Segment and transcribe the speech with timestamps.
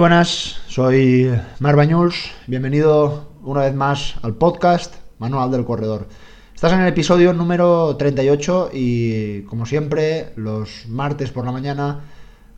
[0.00, 6.08] buenas, soy Mar Bañuls, bienvenido una vez más al podcast Manual del Corredor.
[6.54, 12.00] Estás en el episodio número 38 y como siempre los martes por la mañana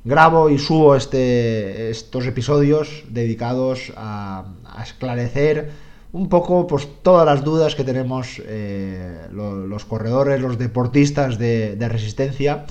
[0.05, 4.45] grabo y subo este, estos episodios dedicados a,
[4.81, 5.73] esclarecer
[6.13, 11.89] un poco pues, todas las dudas que tenemos eh, los, corredores, los deportistas de, de
[11.89, 12.67] resistencia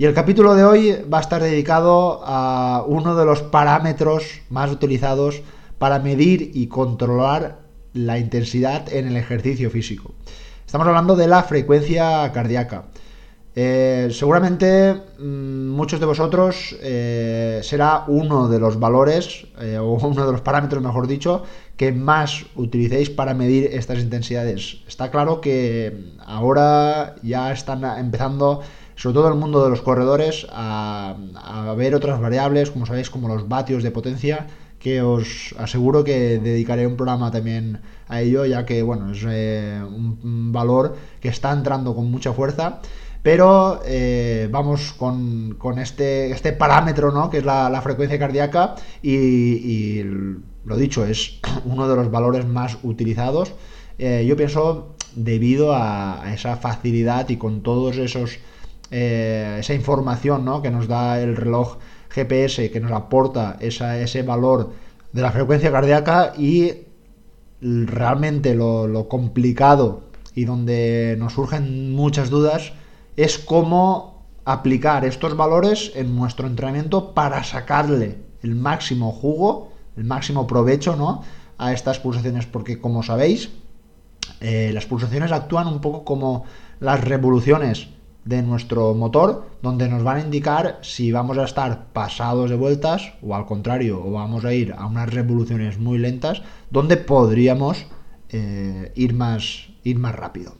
[0.00, 4.70] y el capítulo de hoy va a estar dedicado a uno de los parámetros más
[4.70, 5.42] utilizados
[5.76, 7.58] para medir y controlar
[7.92, 10.14] la intensidad en el ejercicio físico.
[10.64, 12.84] Estamos hablando de la frecuencia cardíaca.
[13.54, 20.24] Eh, seguramente mm, muchos de vosotros eh, será uno de los valores, eh, o uno
[20.24, 21.42] de los parámetros, mejor dicho,
[21.76, 24.78] que más utilicéis para medir estas intensidades.
[24.88, 28.62] Está claro que ahora ya están empezando
[29.00, 31.16] sobre todo en el mundo de los corredores, a,
[31.74, 34.46] ver otras variables, como sabéis, como los vatios de potencia,
[34.78, 39.80] que os aseguro que dedicaré un programa también a ello, ya que bueno, es eh,
[39.82, 42.80] un, valor que está entrando con mucha fuerza.
[43.22, 47.30] Pero eh, vamos con, este, este parámetro, ¿no?
[47.30, 48.74] Que es la, frecuencia cardíaca.
[49.02, 50.02] Y,
[50.66, 53.54] lo dicho, es uno de los valores más utilizados.
[53.98, 58.38] Eh, yo pienso debido a esa facilidad y con todos esos
[58.90, 60.62] eh, esa información ¿no?
[60.62, 64.72] que nos da el reloj GPS, que nos aporta ese valor
[65.12, 66.72] de la frecuencia cardíaca y
[67.60, 72.72] realmente lo, complicado y donde nos surgen muchas dudas
[73.16, 80.46] es cómo aplicar estos valores en nuestro entrenamiento para sacarle el máximo jugo, el máximo
[80.46, 81.22] provecho ¿no?
[81.58, 83.50] a estas pulsaciones, porque como sabéis,
[84.40, 86.44] eh, las pulsaciones actúan un poco como
[86.80, 87.88] las revoluciones
[88.24, 93.14] de nuestro motor donde nos van a indicar si vamos a estar pasados de vueltas
[93.22, 97.86] o al contrario o vamos a ir a unas revoluciones muy lentas donde podríamos
[98.28, 100.54] eh, ir, más, ir más rápido.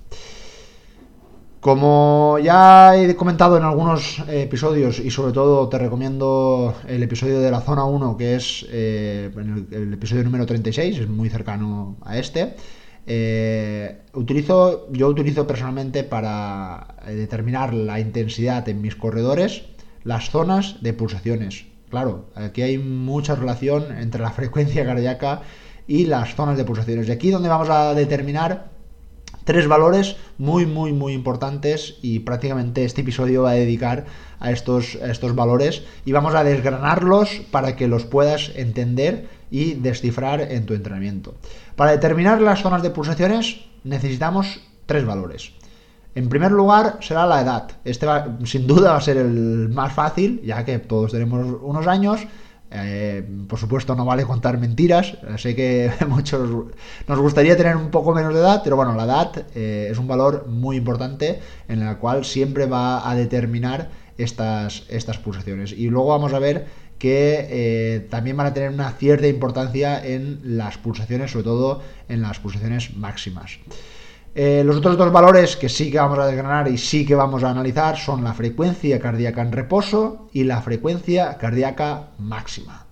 [1.61, 7.51] Como ya he comentado en algunos episodios y sobre todo te recomiendo el episodio de
[7.51, 9.31] la zona 1 que es eh,
[9.71, 12.57] el episodio número 36, es muy cercano a este,
[13.06, 19.62] eh, utilizo, yo utilizo personalmente para eh, determinar la intensidad en mis corredores
[20.05, 21.66] las zonas de pulsaciones.
[21.91, 25.43] Claro, aquí hay mucha relación entre la frecuencia cardíaca
[25.87, 27.09] y las zonas de pulsaciones.
[27.09, 28.71] Y aquí donde vamos a determinar
[29.44, 34.06] tres valores muy, muy, muy importantes y prácticamente este episodio va a dedicar
[34.39, 39.75] a estos, a estos valores y vamos a desgranarlos para que los puedas entender y
[39.75, 41.34] descifrar en tu entrenamiento.
[41.77, 45.53] Para determinar las zonas de pulsaciones necesitamos tres valores.
[46.15, 47.71] En primer lugar será la edad.
[47.84, 48.06] Este
[48.44, 52.27] sin duda va a ser el más fácil, ya que todos tenemos unos años.
[52.72, 55.19] Eh, por supuesto no vale contar mentiras.
[55.37, 56.49] Sé que muchos
[57.06, 60.09] nos gustaría tener un poco menos de edad, pero bueno, la edad eh, es un
[60.09, 65.72] valor muy importante en el cual siempre va a determinar estas, estas pulsaciones.
[65.72, 66.66] Y luego vamos a ver
[67.00, 72.21] que eh, también van a tener una cierta importancia en las pulsaciones, sobre todo en
[72.21, 73.59] las pulsaciones máximas.
[74.34, 77.43] Eh, los otros dos valores que sí que vamos a desgranar y sí que vamos
[77.43, 82.84] a analizar son la frecuencia cardíaca en reposo y la frecuencia cardíaca máxima.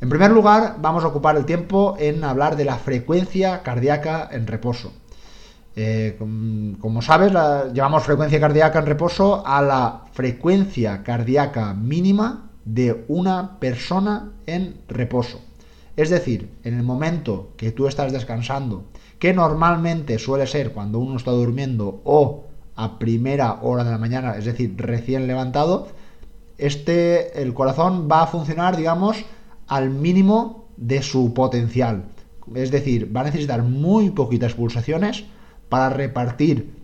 [0.00, 4.48] En primer lugar, vamos a ocupar el tiempo en hablar de la frecuencia cardíaca en
[4.48, 4.92] reposo.
[5.76, 7.32] Eh, como, sabes,
[7.72, 15.40] llamamos frecuencia cardíaca en reposo a la frecuencia cardíaca mínima de una persona en reposo.
[15.96, 18.84] Es decir, en el momento que tú estás descansando,
[19.18, 24.36] que normalmente suele ser cuando uno está durmiendo o a primera hora de la mañana,
[24.36, 25.88] es decir, recién levantado,
[26.56, 29.24] este el corazón va a funcionar, digamos,
[29.68, 32.04] al mínimo de su potencial.
[32.54, 35.24] Es decir, va a necesitar muy poquitas pulsaciones
[35.68, 36.74] para repartir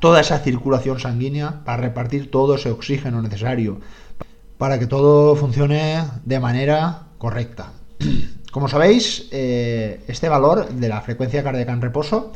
[0.00, 3.80] toda esa circulación sanguínea, para repartir todo ese oxígeno necesario
[4.62, 7.72] para que todo funcione de manera correcta.
[8.52, 12.30] Como sabéis, eh, este valor de la frecuencia cardíaca en reposo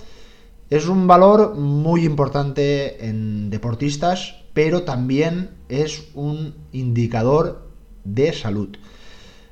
[0.69, 7.71] es un valor muy importante en deportistas, pero también es un indicador
[8.03, 8.77] de salud.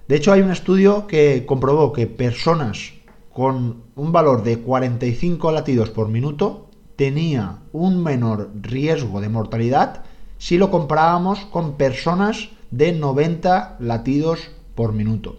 [0.09, 2.94] De hecho, hay un estudio que comprobó que personas
[3.32, 10.03] con un valor de 45 latidos por minuto tenía un menor riesgo de mortalidad
[10.38, 15.38] si lo comparábamos con personas de 90 latidos por minuto.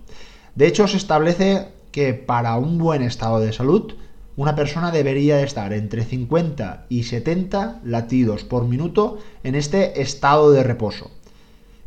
[0.56, 3.94] De hecho, se establece que para un buen estado de salud,
[4.38, 10.64] una persona debería estar entre 50 y 70 latidos por minuto en este estado de
[10.64, 11.12] reposo.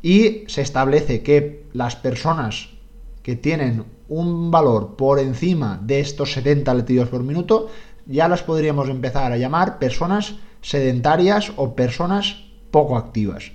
[0.00, 2.70] Y se establece que las personas
[3.22, 7.68] que tienen un valor por encima de estos 70 latidos por minuto,
[8.06, 13.52] ya las podríamos empezar a llamar personas sedentarias o personas poco activas.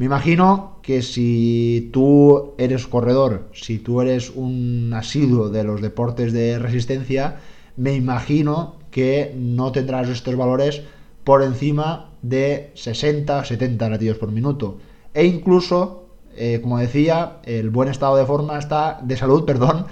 [0.00, 6.32] Me imagino que si tú eres corredor, si tú eres un asiduo de los deportes
[6.32, 7.36] de resistencia,
[7.76, 10.80] me imagino que no tendrás estos valores
[11.22, 14.78] por encima de 60 70 latidos por minuto.
[15.12, 19.84] E incluso, eh, como decía, el buen estado de forma está, de salud, perdón,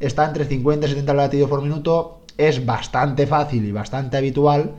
[0.00, 2.18] está entre 50 y 70 latidos por minuto.
[2.36, 4.72] Es bastante fácil y bastante habitual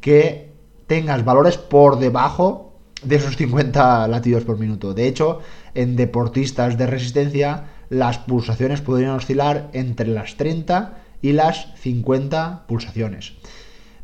[0.00, 0.50] que
[0.88, 2.63] tengas valores por debajo
[3.04, 4.94] de esos 50 latidos por minuto.
[4.94, 5.40] De hecho,
[5.74, 13.34] en deportistas de resistencia, las pulsaciones podrían oscilar entre las 30 y las 50 pulsaciones.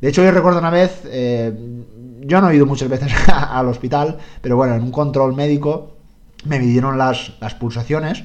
[0.00, 1.52] De hecho, yo recuerdo una vez, eh,
[2.20, 5.96] yo no he ido muchas veces al hospital, pero bueno, en un control médico
[6.46, 8.24] me midieron las, las pulsaciones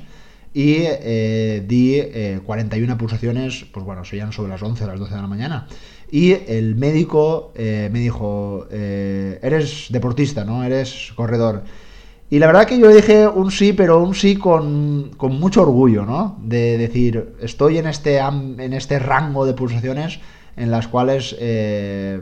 [0.53, 2.01] y eh, di
[2.45, 5.67] 41 eh, pulsaciones, pues bueno, serían sobre las 11 o las 12 de la mañana.
[6.11, 10.63] Y el médico eh, me dijo, eres deportista, ¿no?
[10.63, 11.63] Eres corredor.
[12.29, 16.05] Y la verdad que yo dije un sí, pero un sí con, con mucho orgullo,
[16.05, 16.37] ¿no?
[16.41, 20.19] De decir, estoy en este, en este rango de pulsaciones
[20.57, 21.35] en las cuales,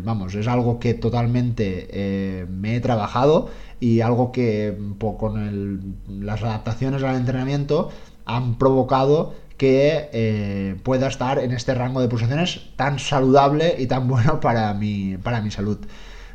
[0.03, 4.77] vamos, es algo que totalmente me he trabajado y algo que
[5.17, 7.89] con las adaptaciones al entrenamiento
[8.25, 9.33] han provocado
[9.63, 14.73] que eh, pueda estar en este rango de pulsaciones tan saludable y tan bueno para
[14.73, 15.77] mi, para mi salud.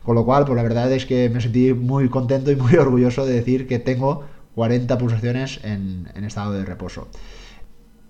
[0.02, 3.26] Con lo cual, pues la verdad es que me sentí muy contento y muy orgulloso
[3.26, 7.08] de decir que tengo 40 pulsaciones en, en estado de reposo.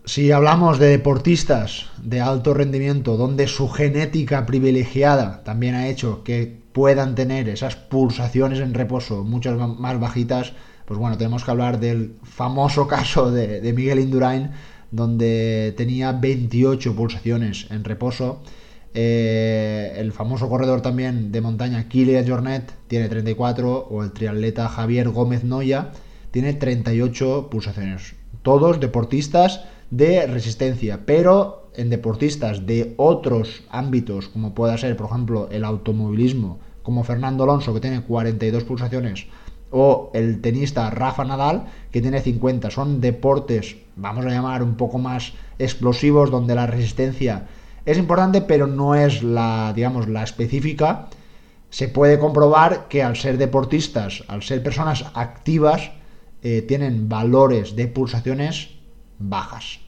[0.04, 6.60] Si hablamos de deportistas de alto rendimiento, donde su genética privilegiada también ha hecho que
[6.72, 10.52] puedan tener esas pulsaciones en reposo muchas más bajitas,
[10.84, 14.52] pues bueno, tenemos que hablar del famoso caso de, Miguel Indurain,
[14.90, 18.40] donde tenía 28 pulsaciones en reposo.
[18.94, 25.10] Eh, el famoso corredor también de montaña Kilian Jornet tiene 34, o el triatleta Javier
[25.10, 25.92] Gómez Noya
[26.30, 28.14] tiene 38 pulsaciones.
[28.42, 35.48] Todos deportistas de resistencia, pero en deportistas de otros ámbitos, como pueda ser, por ejemplo,
[35.50, 39.26] el automovilismo, como Fernando Alonso, que tiene 42 pulsaciones,
[39.70, 42.70] o el tenista Rafa Nadal, que tiene 50.
[42.70, 47.46] Son deportes, vamos a llamar, un poco más explosivos, donde la resistencia
[47.84, 51.08] es importante, pero no es la, digamos, la específica.
[51.70, 55.90] Se puede comprobar que al ser deportistas, al ser personas activas,
[56.42, 58.70] eh, tienen valores de pulsaciones
[59.18, 59.80] bajas.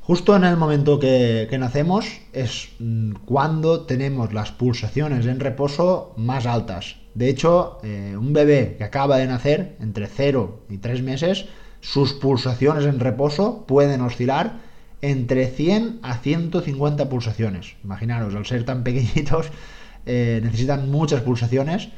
[0.00, 6.46] Justo en el momento que, nacemos es mm, cuando tenemos las pulsaciones en reposo más
[6.46, 6.96] altas.
[7.14, 11.46] De hecho, eh, un bebé que acaba de nacer, entre 0 y 3 meses,
[11.80, 14.60] sus pulsaciones en reposo pueden oscilar
[15.00, 17.76] entre 100 a 150 pulsaciones.
[17.84, 19.50] Imaginaros, al ser tan pequeñitos,
[20.06, 21.90] eh, necesitan muchas pulsaciones.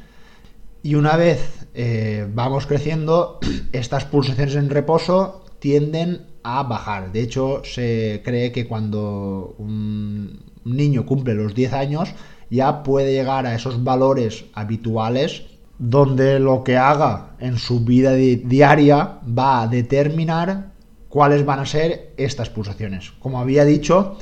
[0.83, 3.39] Y una vez eh, vamos creciendo,
[3.71, 7.11] estas pulsaciones en reposo tienden a bajar.
[7.11, 12.13] De hecho, se cree que cuando un niño cumple los 10 años,
[12.49, 15.45] ya puede llegar a esos valores habituales
[15.79, 20.71] donde lo que haga en su vida diaria va a determinar
[21.09, 23.11] cuáles van a ser estas pulsaciones.
[23.19, 24.17] Como había dicho,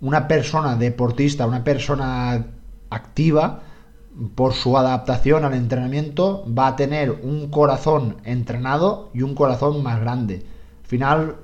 [0.00, 2.46] una persona deportista, una persona
[2.90, 3.62] activa,
[4.34, 10.00] por su adaptación al entrenamiento, va a tener un corazón entrenado y un corazón más
[10.00, 10.46] grande.
[10.82, 11.36] Al final,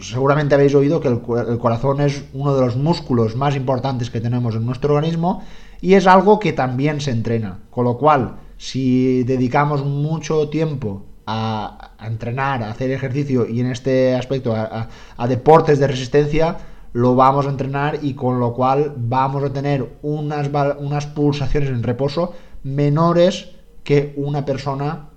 [0.00, 4.54] seguramente habéis oído que el, corazón es uno de los músculos más importantes que tenemos
[4.54, 5.42] en nuestro organismo
[5.80, 7.60] y es algo que también se entrena.
[7.70, 14.14] Con lo cual, si dedicamos mucho tiempo a, entrenar, a hacer ejercicio y en este
[14.14, 16.56] aspecto a, deportes de resistencia,
[16.92, 21.82] lo vamos a entrenar y con lo cual vamos a tener unas, unas pulsaciones en
[21.82, 23.50] reposo menores
[23.82, 25.10] que una persona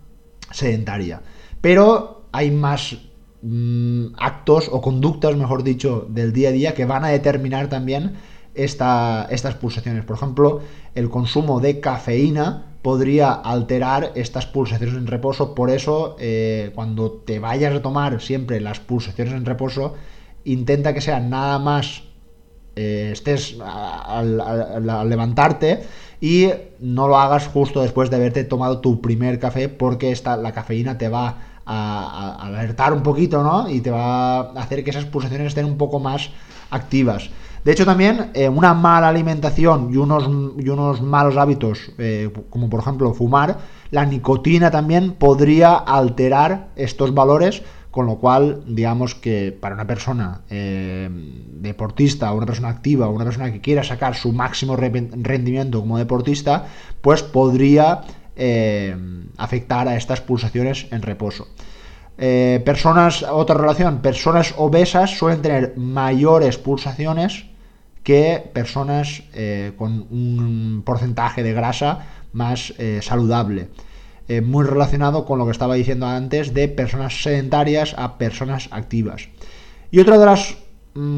[0.51, 1.22] sedentaria.
[1.62, 2.98] Pero hay más
[3.41, 8.15] Mm, actos o conductas, mejor dicho, del día a día que van a determinar también
[8.56, 10.03] estas pulsaciones.
[10.06, 10.62] Por ejemplo,
[10.96, 15.53] el consumo de cafeína podría alterar estas pulsaciones en reposo.
[15.53, 19.94] Por eso, eh, cuando te vayas a tomar siempre las pulsaciones en reposo,
[20.44, 22.03] intenta que sea nada más
[22.75, 24.38] eh, estés al,
[25.10, 25.84] levantarte
[26.22, 30.51] y no lo hagas justo después de haberte tomado tu primer café porque esta, la
[30.51, 33.69] cafeína te va a, alertar un poquito, ¿no?
[33.69, 36.29] Y te va a hacer que esas pulsaciones estén un poco más
[36.69, 37.29] activas.
[37.63, 42.69] De hecho, también eh, una mala alimentación y unos, y unos malos hábitos, eh, como
[42.69, 43.57] por ejemplo fumar,
[43.91, 47.63] la nicotina también podría alterar estos valores
[47.97, 53.51] con lo cual, digamos que para una persona eh, deportista, una persona activa, una persona
[53.51, 56.67] que quiera sacar su máximo rendimiento como deportista,
[57.01, 58.01] pues podría
[58.38, 58.96] eh,
[59.38, 61.48] afectar a estas pulsaciones en reposo.
[62.17, 67.46] Eh, personas, otra relación, personas obesas suelen tener mayores pulsaciones
[68.03, 69.24] que personas
[69.75, 73.67] con un porcentaje de grasa más saludable.
[74.29, 79.29] Eh, muy relacionado con lo que estaba diciendo antes de personas sedentarias a personas activas.
[79.89, 80.58] Y otra de las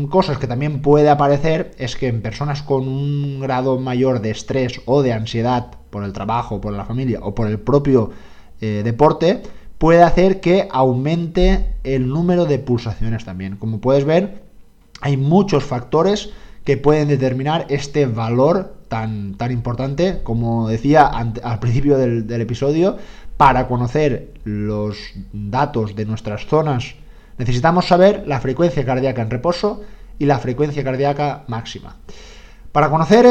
[0.09, 4.81] cosas que también puede aparecer es que en personas con un grado mayor de estrés
[4.86, 8.12] o de ansiedad por el trabajo, por la familia o por el propio
[8.62, 9.41] eh, deporte,
[9.77, 13.55] puede hacer que aumente el número de pulsaciones también.
[13.55, 14.43] Como puedes ver,
[15.01, 16.31] hay muchos factores
[16.65, 22.98] que pueden determinar este valor tan, tan importante, como decía al principio del, episodio,
[23.38, 24.98] para conocer los
[25.31, 26.95] datos de nuestras zonas,
[27.39, 29.81] necesitamos saber la frecuencia cardíaca en reposo
[30.19, 31.96] y la frecuencia cardíaca máxima.
[32.72, 33.25] Para conocer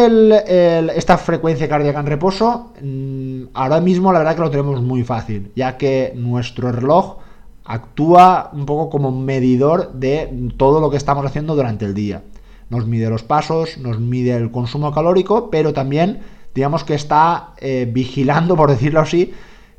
[0.97, 5.53] esta frecuencia cardíaca en reposo, mm, ahora mismo la verdad que lo tenemos muy fácil,
[5.55, 7.19] ya que nuestro reloj
[7.65, 12.23] actúa un poco como medidor de todo lo que estamos haciendo durante el día
[12.71, 16.21] nos mide los pasos, nos mide el consumo calórico, pero también
[16.55, 19.33] digamos que está eh, vigilando, por decirlo así,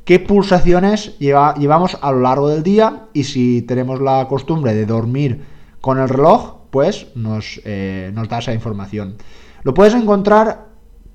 [0.09, 5.45] qué pulsaciones llevamos a lo largo del día y si tenemos la costumbre de dormir
[5.81, 9.17] con el reloj, pues nos, eh, nos da esa información.
[9.61, 10.65] Lo puedes encontrar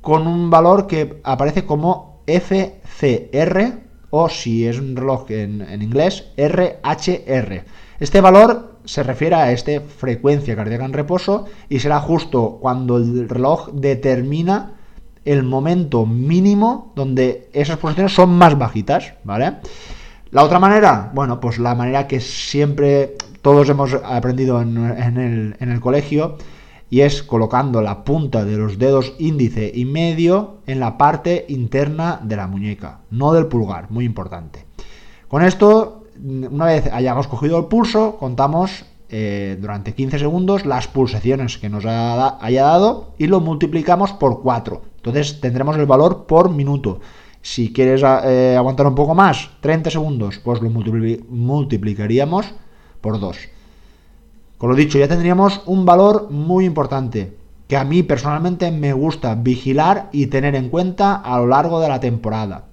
[0.00, 6.26] con un valor que aparece como FCR o si es un reloj en, en inglés,
[6.36, 7.64] RHR.
[7.98, 13.28] Este valor se refiere a esta frecuencia cardíaca en reposo y será justo cuando el
[13.28, 14.74] reloj determina
[15.24, 19.54] el momento mínimo donde esas posiciones son más bajitas, ¿vale?
[20.30, 26.38] La otra manera, bueno, pues la manera que siempre todos hemos aprendido en, el, colegio
[26.90, 32.20] y es colocando la punta de los dedos índice y medio en la parte interna
[32.22, 34.64] de la muñeca, no del pulgar, muy importante.
[35.28, 38.84] Con esto una vez hayamos cogido el pulso, contamos
[39.16, 44.82] eh, durante 15 segundos las pulsaciones que nos haya dado y lo multiplicamos por 4.
[44.96, 46.98] Entonces tendremos el valor por minuto.
[47.40, 52.54] Si quieres eh, aguantar un poco más, 30 segundos, pues lo multiplicaríamos
[53.00, 53.36] por 2.
[54.58, 57.36] Con lo dicho, ya tendríamos un valor muy importante
[57.68, 61.88] que a mí personalmente me gusta vigilar y tener en cuenta a lo largo de
[61.88, 62.64] la temporada.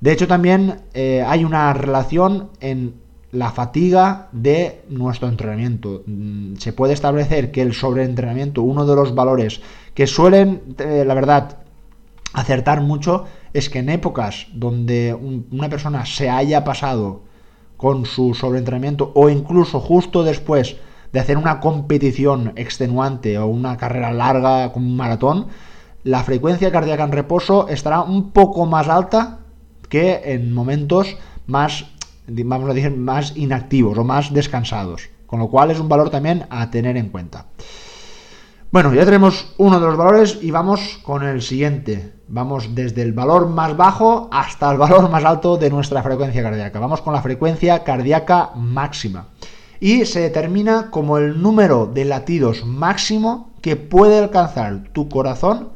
[0.00, 2.94] De hecho, también eh, hay una relación en
[3.32, 6.02] la fatiga de nuestro entrenamiento.
[6.06, 9.60] Mm, se puede establecer que el sobreentrenamiento, uno de los valores
[9.94, 11.58] que suelen, eh, la verdad,
[12.32, 17.22] acertar mucho, es que en épocas donde una persona se haya pasado
[17.76, 20.76] con su sobreentrenamiento o incluso justo después
[21.12, 25.46] de hacer una competición extenuante o una carrera larga como un maratón,
[26.04, 29.40] la frecuencia cardíaca en reposo estará un poco más alta
[29.88, 31.16] que en momentos
[31.46, 31.86] más,
[32.28, 35.08] vamos a decir, más inactivos o más descansados.
[35.26, 37.46] Con lo cual es un valor también a tener en cuenta.
[38.70, 42.12] Bueno, ya tenemos uno de los valores y vamos con el siguiente.
[42.28, 46.80] Vamos desde el valor más bajo hasta el valor más alto de nuestra frecuencia cardíaca.
[46.80, 49.28] Vamos con la frecuencia cardíaca máxima.
[49.78, 55.70] Y se determina como el número de latidos máximo que puede alcanzar tu corazón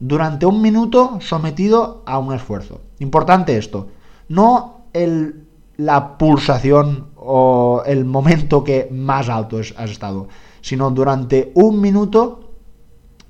[0.00, 2.80] durante un minuto sometido a un esfuerzo.
[2.98, 3.88] Importante esto,
[4.28, 5.41] no el,
[5.84, 10.28] la pulsación o el momento que más alto has estado,
[10.60, 12.52] sino durante un minuto,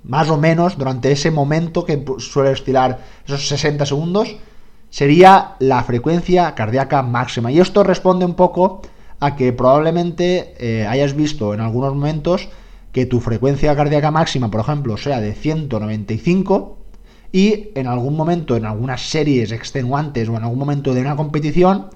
[0.05, 4.37] más o menos, durante ese momento que suele estirar esos 60 segundos,
[4.91, 7.51] sería la frecuencia cardíaca máxima.
[7.51, 8.83] Y esto responde un poco
[9.21, 12.49] a que probablemente eh, hayas visto en algunos momentos
[12.93, 16.77] que tu frecuencia cardíaca máxima, por ejemplo, sea de 195
[17.33, 21.87] y en algún momento, en algunas series extenuantes o en algún momento de una competición,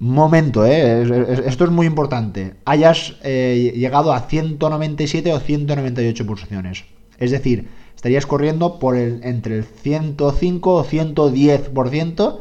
[0.00, 1.02] momento, ¿eh?
[1.46, 6.84] esto es muy importante, hayas eh, llegado a 197 o 198 pulsaciones.
[7.18, 12.40] Es decir, estarías corriendo por el, entre el 105 o 110%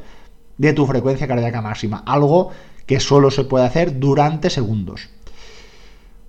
[0.58, 2.52] de tu frecuencia cardíaca máxima, algo
[2.86, 5.10] que solo se puede hacer durante segundos.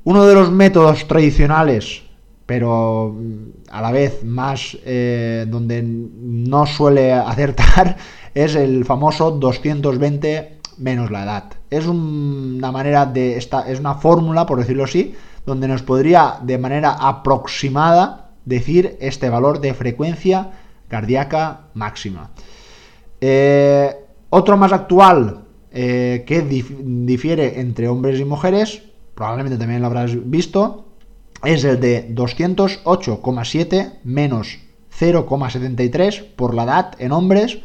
[0.02, 2.02] Uno de los métodos tradicionales,
[2.44, 7.96] pero mm, a la vez más eh, donde no suele acertar,
[8.34, 11.44] es el famoso 220 menos la edad.
[11.70, 15.14] Es una manera de esta, es una fórmula, por decirlo así,
[15.46, 20.50] donde nos podría de manera aproximada decir este valor de frecuencia
[20.88, 22.30] cardíaca máxima.
[23.20, 23.94] Eh,
[24.30, 28.82] otro más actual, eh, que difiere entre hombres y mujeres,
[29.14, 30.86] probablemente también lo habrás visto,
[31.44, 34.58] es el de 208,7 menos
[34.98, 37.60] 0,73 por la edad en hombres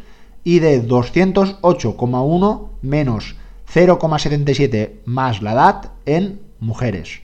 [0.45, 3.35] y de 208,1 menos
[3.73, 7.21] 0,77 más la edad en mujeres.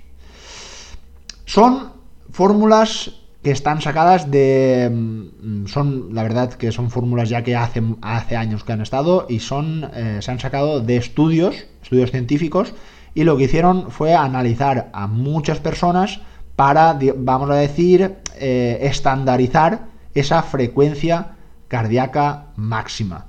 [1.45, 1.93] Son
[2.31, 3.13] fórmulas
[3.43, 4.89] que están sacadas de...
[4.91, 9.27] Mm, son, la verdad, que son fórmulas ya que hace, hace años que han estado
[9.29, 12.73] y son, eh, se han sacado de estudios, estudios científicos,
[13.13, 16.21] y lo que hicieron fue analizar a muchas personas
[16.55, 21.35] para, vamos a decir, eh, estandarizar esa frecuencia
[21.71, 23.27] cardíaca máxima.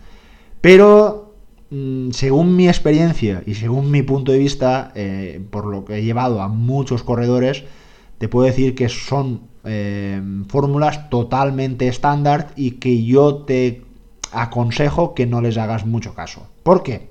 [0.60, 1.36] Pero,
[1.70, 6.02] mm, según mi experiencia y según mi punto de vista, eh, por lo que he
[6.02, 7.62] llevado a muchos corredores,
[8.18, 13.84] te puedo decir que son eh, fórmulas totalmente estándar y que yo te
[14.32, 16.48] aconsejo que no les hagas mucho caso.
[16.64, 17.10] ¿Por qué?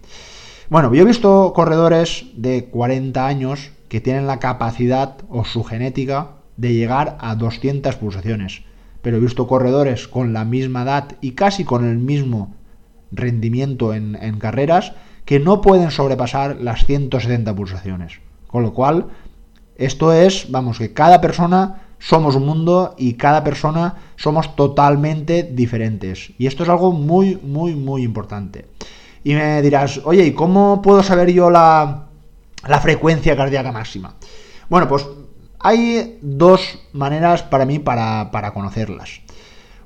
[0.70, 6.32] Bueno, yo he visto corredores de 40 años que tienen la capacidad o su genética
[6.58, 8.64] de llegar a 200 pulsaciones.
[9.02, 12.56] Pero he visto corredores con la misma edad y casi con el mismo
[13.12, 14.94] rendimiento en, carreras
[15.26, 18.20] que no pueden sobrepasar las 170 pulsaciones.
[18.48, 19.08] Con lo cual,
[19.76, 26.34] esto es, vamos, que cada persona somos un mundo y cada persona somos totalmente diferentes.
[26.38, 28.66] Y esto es algo muy, muy, muy importante.
[29.24, 32.08] Y me dirás, oye, ¿y cómo puedo saber yo la
[32.82, 34.16] frecuencia cardíaca máxima?
[34.72, 35.06] Bueno, pues
[35.64, 39.22] hay dos maneras para mí para, para conocerlas.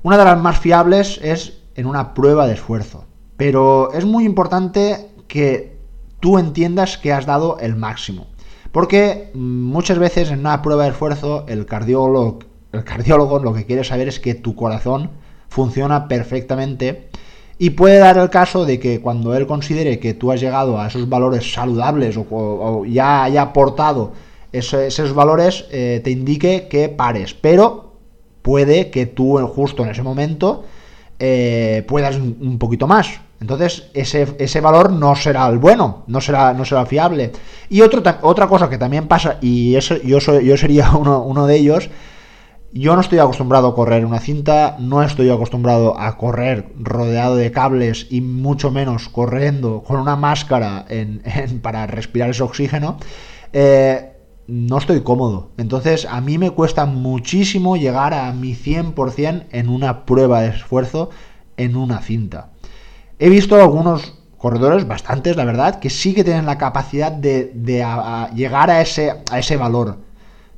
[0.02, 3.04] Una de las más fiables es en una prueba de esfuerzo.
[3.36, 5.78] Pero es muy importante que
[6.20, 8.26] tú entiendas que has dado el máximo.
[8.72, 12.40] Porque muchas veces en una prueba de esfuerzo el cardiólogo,
[12.72, 15.10] el cardiólogo lo que quiere saber es que tu corazón
[15.48, 17.08] funciona perfectamente
[17.58, 20.88] y puede dar el caso de que cuando él considere que tú has llegado a
[20.88, 24.12] esos valores saludables o, ya haya aportado
[24.58, 27.34] esos, valores, eh, te indique que pares.
[27.34, 27.94] Pero
[28.42, 30.64] puede que tú justo en ese momento
[31.18, 33.20] eh, puedas un poquito más.
[33.40, 37.32] Entonces, ese, valor no será el bueno, no será, no será fiable.
[37.68, 41.56] Y otra cosa que también pasa, y eso, yo, soy, yo sería uno, uno de
[41.56, 41.90] ellos,
[42.72, 47.50] yo no estoy acostumbrado a correr una cinta, no estoy acostumbrado a correr rodeado de
[47.50, 50.86] cables y mucho menos corriendo con una máscara
[51.62, 52.98] para respirar ese oxígeno.
[53.52, 54.12] Eh,
[54.48, 55.50] no estoy cómodo.
[55.56, 61.10] Entonces a mí me cuesta muchísimo llegar a mi 100% en una prueba de esfuerzo
[61.56, 62.50] en una cinta.
[63.18, 67.52] He visto algunos corredores, bastantes la verdad, que sí que tienen la capacidad de,
[68.34, 69.98] llegar a ese, a ese valor.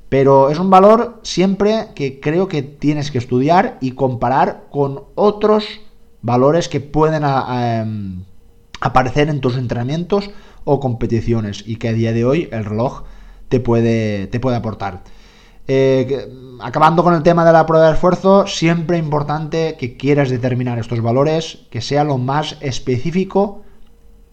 [0.09, 5.65] Pero es un valor siempre que creo que tienes que estudiar y comparar con otros
[6.23, 8.25] valores que pueden em,
[8.81, 10.31] aparecer en tus entrenamientos
[10.65, 13.05] o competiciones y que a día de hoy el reloj
[13.49, 15.03] te puede, te puede aportar.
[15.71, 16.27] Eh,
[16.61, 21.03] acabando con el tema de la prueba de esfuerzo, siempre importante que quieras determinar estos
[21.03, 23.63] valores, que sea lo más específico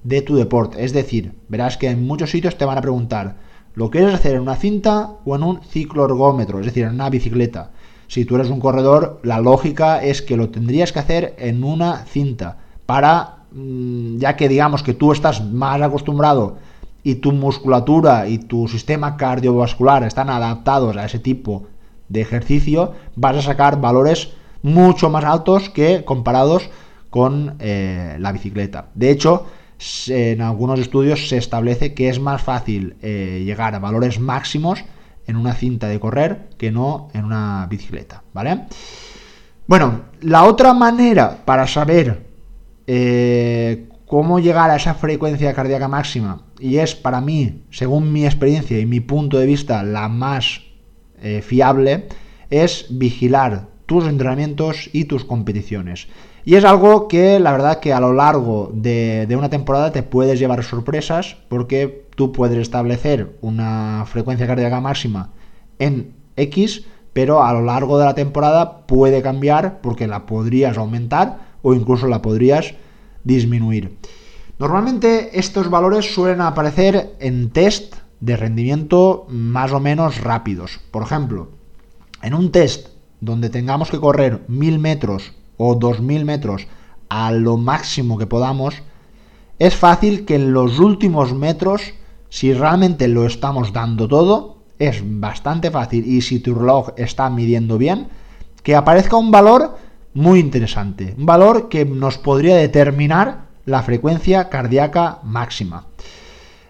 [0.03, 0.85] de tu deporte.
[0.85, 3.35] Es decir, verás que en muchos sitios te van a preguntar,
[3.73, 6.59] ¿lo quieres hacer en una cinta o en un cicloergómetro?
[6.59, 7.71] Es decir, en una bicicleta.
[8.07, 12.05] Si tú eres un corredor, la lógica es que lo tendrías que hacer en una
[12.05, 16.57] cinta, para, mm, ya que digamos que tú estás más acostumbrado
[17.05, 21.67] y tu musculatura y tu sistema cardiovascular están adaptados a ese tipo
[22.09, 26.67] de ejercicio, vas a sacar valores mucho más altos que comparados
[27.11, 28.87] con eh, la bicicleta.
[28.95, 29.45] De hecho,
[30.07, 34.83] en algunos estudios se establece que es más fácil eh, llegar a valores máximos
[35.27, 38.61] en una cinta de correr que no en una bicicleta, ¿vale?
[39.67, 42.25] Bueno, la otra manera para saber
[42.87, 48.79] eh, cómo llegar a esa frecuencia cardíaca máxima, y es para mí, según mi experiencia
[48.79, 50.61] y mi punto de vista, la más
[51.21, 52.07] eh, fiable,
[52.49, 56.07] es vigilar tus entrenamientos y tus competiciones.
[56.43, 60.03] Y es algo que la verdad que a lo largo de, de, una temporada te
[60.03, 65.31] puedes llevar sorpresas porque tú puedes establecer una frecuencia cardíaca máxima
[65.79, 71.39] en X, pero a lo largo de la temporada puede cambiar porque la podrías aumentar
[71.61, 72.75] o incluso la podrías
[73.23, 73.97] disminuir.
[74.57, 80.79] Normalmente estos valores suelen aparecer en test de rendimiento más o menos rápidos.
[80.91, 81.49] Por ejemplo,
[82.21, 82.87] en un test
[83.19, 86.67] donde tengamos que correr 1000 metros o 2000 metros
[87.09, 88.75] a lo máximo que podamos,
[89.59, 91.93] es fácil que en los últimos metros,
[92.29, 97.77] si realmente lo estamos dando todo, es bastante fácil y si tu reloj está midiendo
[97.77, 98.07] bien,
[98.63, 99.77] que aparezca un valor
[100.13, 101.13] muy interesante.
[101.17, 105.87] Un valor que nos podría determinar la frecuencia cardíaca máxima.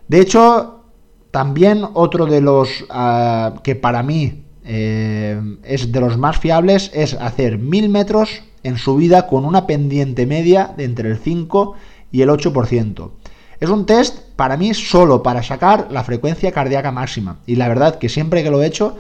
[0.07, 0.85] De hecho,
[1.31, 7.13] también otro de los ah, que para mí eh, es de los más fiables es
[7.13, 11.75] hacer 1000 metros en subida con una pendiente media de entre el 5
[12.11, 13.11] y el 8%.
[13.59, 17.39] Es un test para mí solo para sacar la frecuencia cardíaca máxima.
[17.45, 18.97] Y la verdad que siempre que lo he hecho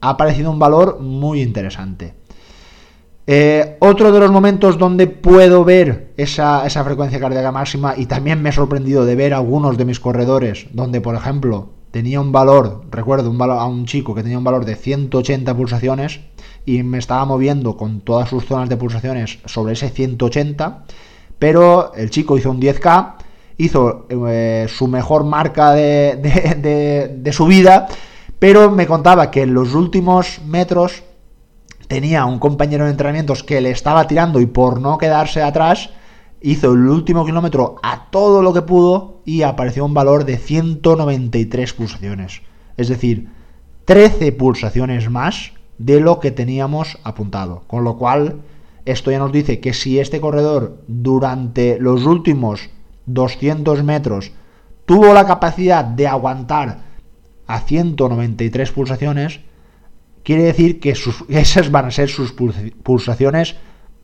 [0.00, 2.14] ha aparecido un valor muy interesante.
[3.26, 8.42] Eh, otro de los momentos donde puedo ver esa, esa, frecuencia cardíaca máxima y también
[8.42, 12.82] me he sorprendido de ver algunos de mis corredores donde, por ejemplo, tenía un valor,
[12.90, 16.20] recuerdo un valor, a un chico que tenía un valor de 180 pulsaciones
[16.66, 20.84] y me estaba moviendo con todas sus zonas de pulsaciones sobre ese 180,
[21.38, 23.14] pero el chico hizo un 10K,
[23.56, 26.16] hizo eh, su mejor marca de,
[26.58, 27.88] de, de su vida,
[28.38, 31.04] pero me contaba que en los últimos metros
[31.94, 35.90] tenía un compañero de entrenamientos que le estaba tirando y por no quedarse atrás,
[36.40, 41.72] hizo el último kilómetro a todo lo que pudo y apareció un valor de 193
[41.72, 42.42] pulsaciones.
[42.76, 43.28] Es decir,
[43.84, 47.62] 13 pulsaciones más de lo que teníamos apuntado.
[47.68, 48.40] Con lo cual,
[48.86, 52.70] esto ya nos dice que si este corredor durante los últimos
[53.06, 54.32] 200 metros
[54.84, 56.80] tuvo la capacidad de aguantar
[57.46, 59.42] a 193 pulsaciones,
[60.24, 60.94] quiere decir que
[61.28, 63.56] esas van a ser sus pulsaciones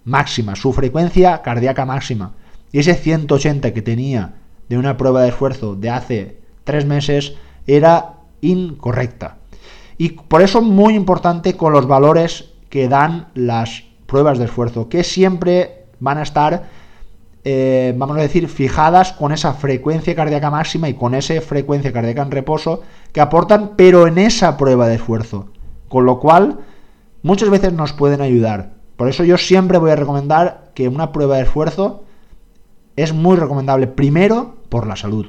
[0.05, 2.35] máximas, su frecuencia cardíaca máxima.
[2.71, 4.35] Y ese 180 que tenía
[4.69, 7.35] de una prueba de esfuerzo de hace tres meses
[7.67, 9.39] era incorrecta.
[9.99, 15.05] Y por eso muy importante con los valores que dan las pruebas de esfuerzo, que
[15.05, 16.69] siempre van a estar,
[17.45, 22.23] eh, vamos a decir, fijadas con esa frecuencia cardíaca máxima y con esa frecuencia cardíaca
[22.23, 25.49] en reposo que aportan, pero en esa prueba de esfuerzo.
[25.91, 26.61] Con lo cual,
[27.25, 28.75] muchas veces nos pueden ayudar.
[28.97, 32.05] Por eso yo siempre voy a recomendar que una prueba de esfuerzo
[32.95, 35.27] es muy recomendable, primero, por la salud.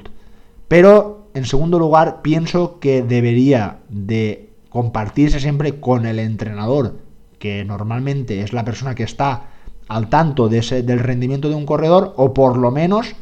[0.68, 6.94] Pero, en segundo lugar, pienso que debería de compartirse siempre con el entrenador,
[7.40, 9.46] que normalmente es la persona que está
[9.88, 13.16] al tanto del rendimiento de un corredor, o por lo menos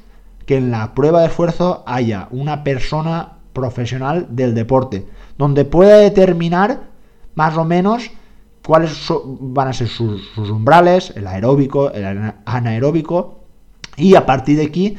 [0.44, 5.06] que en la prueba de esfuerzo haya una persona profesional del deporte,
[5.38, 6.89] donde pueda determinar
[7.40, 8.10] más o menos
[8.66, 8.92] cuáles
[9.24, 13.40] van a ser sus, umbrales, el aeróbico, el anaeróbico,
[13.96, 14.98] y a partir de aquí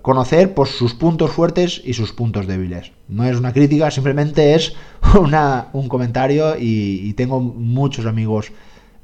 [0.00, 2.92] conocer pues, sus puntos fuertes y sus puntos débiles.
[3.08, 4.72] No es una crítica, simplemente es
[5.20, 8.52] una, un comentario y, tengo muchos amigos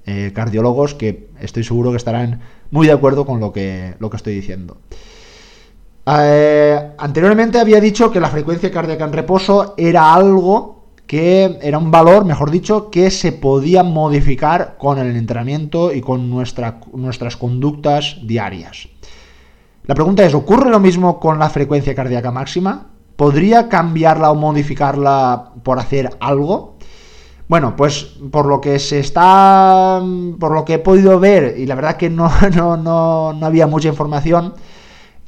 [0.06, 4.16] eh, cardiólogos que estoy seguro que estarán muy de acuerdo con lo que, lo que
[4.16, 4.78] estoy diciendo.
[6.06, 10.82] Eh, anteriormente había dicho que la frecuencia cardíaca en reposo era algo
[11.12, 16.31] que era un valor, mejor dicho, que se podía modificar con el entrenamiento y con
[16.31, 18.88] nuestra, nuestras conductas diarias.
[19.85, 22.87] La pregunta es, ¿ocurre lo mismo con la frecuencia cardíaca máxima?
[23.14, 26.79] ¿Podría cambiarla o modificarla por hacer algo?
[27.46, 30.01] Bueno, pues por lo que se está.
[30.40, 33.66] por lo que he podido ver, y la verdad que no, no, no, no había
[33.66, 34.55] mucha información,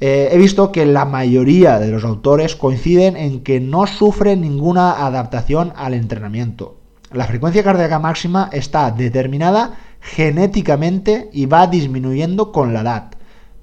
[0.01, 5.07] eh, he visto que la mayoría de los autores coinciden en que no sufren ninguna
[5.07, 6.77] adaptación al entrenamiento.
[7.13, 13.11] La frecuencia cardíaca máxima está determinada genéticamente y va disminuyendo con la edad,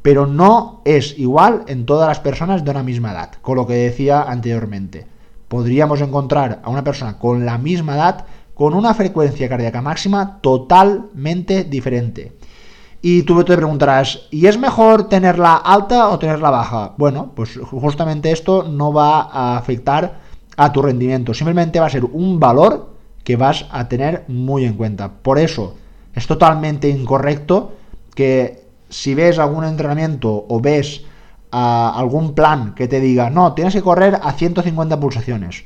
[0.01, 3.73] pero no es igual en todas las personas de una misma edad, con lo que
[3.73, 5.05] decía anteriormente.
[5.47, 11.63] Podríamos encontrar a una persona con la misma edad con una frecuencia cardíaca máxima totalmente
[11.63, 12.33] diferente.
[13.01, 16.93] Y tú te preguntarás, ¿y es mejor tenerla alta o tenerla baja?
[16.97, 20.19] Bueno, pues justamente esto no va a afectar
[20.55, 22.91] a tu rendimiento, simplemente va a ser un valor
[23.23, 25.09] que vas a tener muy en cuenta.
[25.09, 25.75] Por eso
[26.13, 27.73] es totalmente incorrecto
[28.13, 31.03] que si ves algún entrenamiento o ves
[31.51, 35.63] ah, algún plan que te diga, no, tienes que correr a 150 pulsaciones.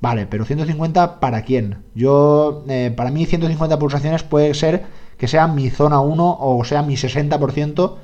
[0.00, 1.82] Vale, pero 150 para quién?
[1.94, 6.82] Yo, eh, para mí 150 pulsaciones puede ser que sea mi zona 1 o sea
[6.82, 7.96] mi 60%,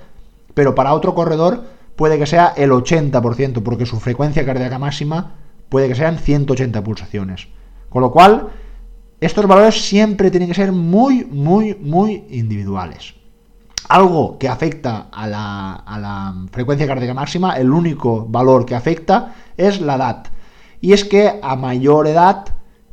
[0.54, 5.34] pero para otro corredor puede que sea el 80%, porque su frecuencia cardíaca máxima
[5.68, 7.48] puede que sean 180 pulsaciones.
[7.88, 8.48] Con lo cual,
[9.20, 13.14] estos valores siempre tienen que ser muy, muy, muy individuales.
[13.88, 19.34] Algo que afecta a la, a la frecuencia cardíaca máxima, el único valor que afecta
[19.56, 20.26] es la edad.
[20.84, 22.44] Y es que a mayor edad,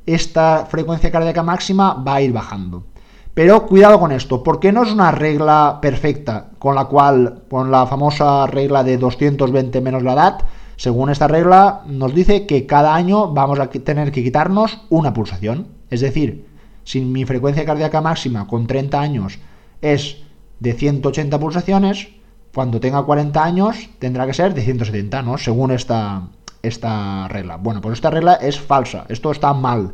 [0.05, 2.85] esta frecuencia cardíaca máxima va a ir bajando.
[3.33, 7.85] Pero cuidado con esto, porque no es una regla perfecta con la cual, con la
[7.87, 10.37] famosa regla de 220 menos la edad,
[10.77, 15.67] según esta regla nos dice que cada año vamos a tener que quitarnos una pulsación.
[15.89, 16.47] Es decir,
[16.85, 19.37] si mi frecuencia cardíaca máxima con 30 años
[19.81, 20.15] es
[20.61, 22.07] de 180 pulsaciones,
[22.53, 25.37] cuando tenga 40 años tendrá que ser de 170, ¿no?
[25.37, 26.29] Según esta,
[26.61, 27.57] esta regla.
[27.57, 29.93] Bueno, pues esta regla es falsa, esto está mal,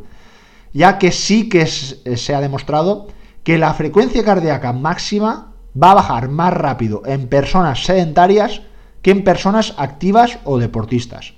[0.72, 3.08] ya que sí que se ha demostrado
[3.42, 8.62] que la frecuencia cardíaca máxima va a bajar más rápido en personas sedentarias
[9.02, 11.34] que en personas activas o deportistas.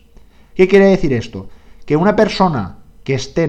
[0.54, 1.48] ¿Qué quiere decir esto?
[1.86, 3.44] Que una persona que esté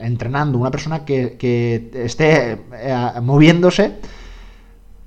[0.00, 3.98] entrenando, una persona que, esté eh, moviéndose,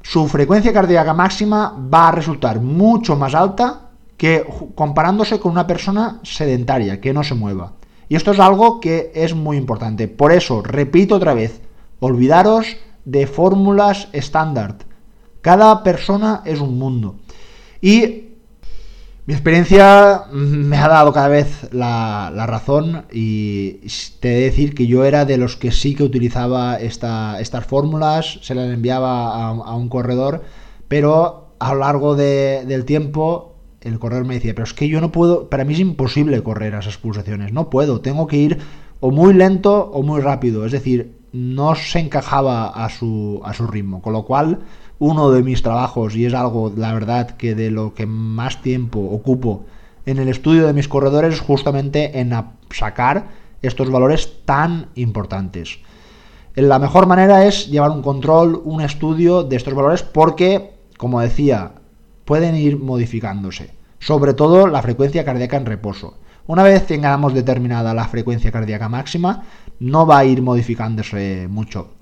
[0.02, 3.85] su frecuencia cardíaca máxima va a resultar mucho más alta
[4.18, 7.74] que comparándose con una persona sedentaria, que no se mueva.
[8.08, 10.08] Y esto es algo que es muy importante.
[10.08, 11.62] Por eso, repito otra vez,
[12.00, 14.78] olvidaros de fórmulas estándar.
[15.42, 17.18] Cada persona es un mundo.
[17.82, 18.26] Y
[19.28, 23.80] mi experiencia me ha dado cada vez la, razón y
[24.20, 28.40] te he de decir que yo era de los que sí que utilizaba estas fórmulas,
[28.44, 30.44] se las enviaba a, un corredor,
[30.88, 33.55] pero a lo largo del tiempo
[33.86, 36.76] el corredor me decía, pero es que yo no puedo, para mí es imposible correr
[36.76, 38.58] a esas pulsaciones, no puedo, tengo que ir
[39.00, 43.68] o muy lento o muy rápido, es decir, no se encajaba a su, a su
[43.68, 44.60] ritmo, con lo cual
[45.00, 49.00] uno de mis trabajos y es algo, la verdad, que de lo que más tiempo
[49.00, 49.66] ocupo
[50.06, 52.34] en el estudio de mis corredores es justamente en
[52.72, 53.28] sacar
[53.62, 55.80] estos valores tan importantes.
[56.56, 61.75] La mejor manera es llevar un control, un estudio de estos valores porque, como decía,
[62.26, 63.72] pueden ir modificándose.
[64.00, 66.18] Sobre todo la frecuencia cardíaca en reposo.
[66.48, 69.44] Una vez tengamos determinada la frecuencia cardíaca máxima,
[69.80, 71.96] no va a ir modificándose mucho.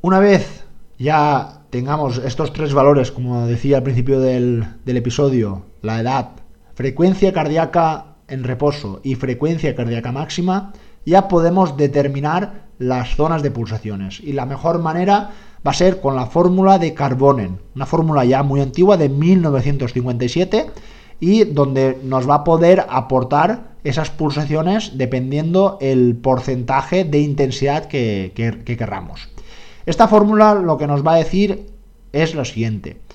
[0.00, 0.64] Una vez
[0.98, 6.30] ya tengamos estos tres valores, como decía al principio del, episodio, la edad,
[6.74, 10.72] frecuencia cardíaca en reposo y frecuencia cardíaca máxima,
[11.06, 14.20] ya podemos determinar las zonas de pulsaciones.
[14.20, 15.30] Y la mejor manera
[15.66, 20.66] va a ser con la fórmula de Carbonen, una fórmula ya muy antigua de 1957
[21.20, 28.32] y donde nos va a poder aportar esas pulsaciones dependiendo el porcentaje de intensidad que,
[28.34, 29.28] que querramos.
[29.86, 31.66] Esta fórmula lo que nos va a decir
[32.12, 33.05] es lo siguiente.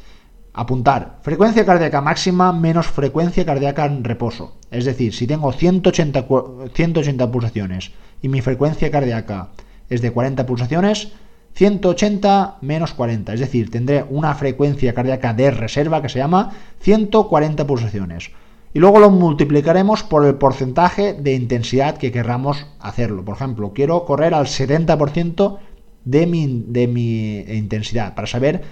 [0.54, 4.58] Apuntar frecuencia cardíaca máxima menos frecuencia cardíaca en reposo.
[4.70, 6.26] Es decir, si tengo 180,
[6.74, 9.50] 180 pulsaciones y mi frecuencia cardíaca
[9.90, 11.14] es de 40 pulsaciones,
[11.54, 13.34] 180 menos 40.
[13.34, 18.32] Es decir, tendré una frecuencia cardíaca de reserva que se llama 140 pulsaciones.
[18.74, 23.24] Y luego lo multiplicaremos por el porcentaje de intensidad que querramos hacerlo.
[23.24, 25.60] Por ejemplo, quiero correr al 70%
[26.06, 28.64] de mi, de mi intensidad, para saber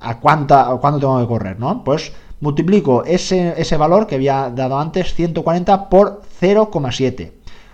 [0.00, 1.84] a, cuánta, cuánto tengo que correr, ¿no?
[1.84, 7.32] Pues multiplico ese, ese valor que había dado antes, 140, por 0,7.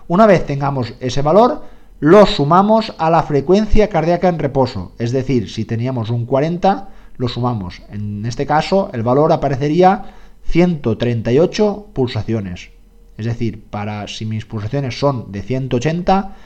[0.09, 1.63] Una vez tengamos ese valor,
[1.99, 4.93] lo sumamos a la frecuencia cardíaca en reposo.
[4.99, 7.83] Es decir, si teníamos un 40, lo sumamos.
[7.91, 10.15] En este caso, el valor aparecería
[10.45, 12.71] 138 pulsaciones.
[13.17, 16.37] Es decir, para si mis pulsaciones son de 180,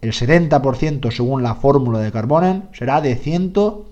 [0.00, 3.85] el 70% según la fórmula de Carbonen será de 138.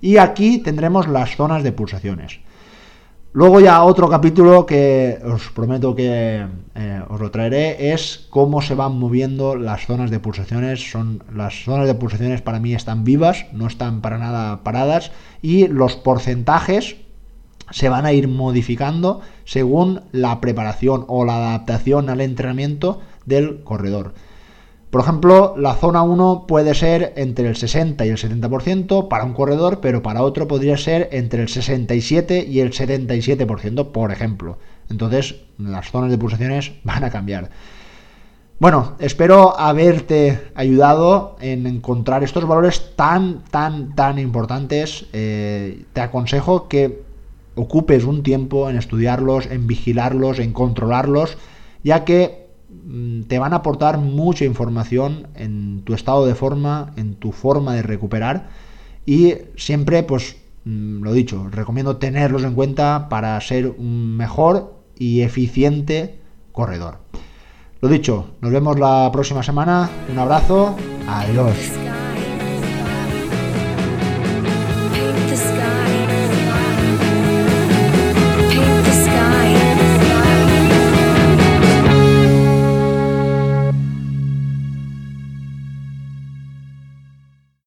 [0.00, 2.40] Y aquí tendremos las zonas de pulsaciones.
[3.32, 8.74] Luego ya otro capítulo que os prometo que eh, os lo traeré es cómo se
[8.74, 10.90] van moviendo las zonas de pulsaciones.
[10.90, 15.68] Son las zonas de pulsaciones para mí están vivas, no están para nada paradas y
[15.68, 16.96] los porcentajes
[17.70, 24.14] se van a ir modificando según la preparación o la adaptación al entrenamiento del corredor.
[24.90, 29.34] Por ejemplo, la zona 1 puede ser entre el 60 y el 70% para un
[29.34, 34.58] corredor, pero para otro podría ser entre el 67 y el 77%, por ejemplo.
[34.88, 37.50] Entonces, las zonas de pulsaciones van a cambiar.
[38.60, 45.06] Bueno, espero haberte ayudado en encontrar estos valores tan, tan, tan importantes.
[45.12, 47.02] Eh, te aconsejo que
[47.54, 51.38] ocupes un tiempo en estudiarlos, en vigilarlos, en controlarlos,
[51.84, 52.47] ya que
[53.26, 57.82] te van a aportar mucha información en tu estado de forma, en tu forma de
[57.82, 58.48] recuperar
[59.04, 65.22] y siempre, pues, mm, lo dicho, recomiendo tenerlos en cuenta para ser un mejor y
[65.22, 66.18] eficiente
[66.52, 66.98] corredor.
[67.80, 69.88] Lo dicho, nos vemos la próxima semana.
[70.10, 70.74] Un abrazo.
[71.06, 72.07] Adiós.